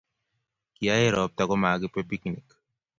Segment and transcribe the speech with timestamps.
[0.75, 2.47] kiyaech ropta komakibe piknik